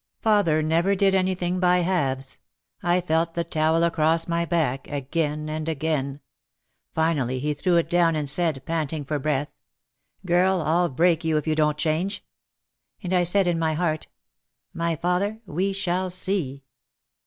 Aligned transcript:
Father 0.23 0.63
never 0.63 0.95
did 0.95 1.13
anything 1.13 1.59
by 1.59 1.81
halves. 1.81 2.39
I 2.81 3.01
felt 3.01 3.35
the 3.35 3.43
towel 3.43 3.83
across 3.83 4.27
my 4.27 4.45
back 4.45 4.87
again 4.87 5.47
and 5.47 5.69
again. 5.69 6.21
Finally 6.91 7.37
he 7.37 7.53
threw 7.53 7.75
it 7.75 7.87
down 7.87 8.15
and 8.15 8.27
said, 8.27 8.63
panting 8.65 9.05
for 9.05 9.19
breath, 9.19 9.51
"Girl, 10.25 10.59
I'll 10.63 10.89
break 10.89 11.23
you 11.23 11.37
if 11.37 11.45
you 11.45 11.53
don't 11.53 11.77
change." 11.77 12.25
And 13.03 13.13
I 13.13 13.21
said 13.21 13.45
in 13.47 13.59
my 13.59 13.75
heart, 13.75 14.07
"My 14.73 14.95
father, 14.95 15.39
we 15.45 15.71
shall 15.71 16.09
see 16.09 16.63